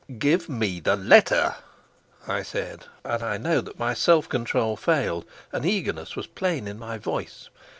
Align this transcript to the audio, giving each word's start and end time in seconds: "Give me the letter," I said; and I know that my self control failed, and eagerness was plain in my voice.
"Give 0.17 0.49
me 0.49 0.79
the 0.79 0.95
letter," 0.95 1.53
I 2.27 2.41
said; 2.41 2.85
and 3.05 3.21
I 3.21 3.37
know 3.37 3.61
that 3.61 3.77
my 3.77 3.93
self 3.93 4.27
control 4.27 4.75
failed, 4.75 5.25
and 5.51 5.63
eagerness 5.63 6.15
was 6.15 6.25
plain 6.25 6.67
in 6.67 6.79
my 6.79 6.97
voice. 6.97 7.49